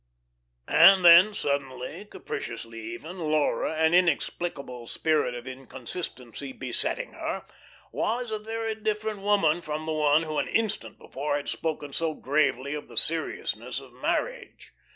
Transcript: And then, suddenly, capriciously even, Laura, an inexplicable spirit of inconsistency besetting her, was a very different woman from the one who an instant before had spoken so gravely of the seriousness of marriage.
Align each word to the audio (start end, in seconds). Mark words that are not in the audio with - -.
And 0.67 1.05
then, 1.05 1.35
suddenly, 1.35 2.05
capriciously 2.09 2.79
even, 2.81 3.19
Laura, 3.19 3.75
an 3.75 3.93
inexplicable 3.93 4.87
spirit 4.87 5.35
of 5.35 5.45
inconsistency 5.45 6.53
besetting 6.53 7.13
her, 7.13 7.45
was 7.91 8.31
a 8.31 8.39
very 8.39 8.73
different 8.73 9.19
woman 9.19 9.61
from 9.61 9.85
the 9.85 9.93
one 9.93 10.23
who 10.23 10.39
an 10.39 10.47
instant 10.47 10.97
before 10.97 11.35
had 11.35 11.49
spoken 11.49 11.93
so 11.93 12.15
gravely 12.15 12.73
of 12.73 12.87
the 12.87 12.97
seriousness 12.97 13.79
of 13.79 13.93
marriage. 13.93 14.73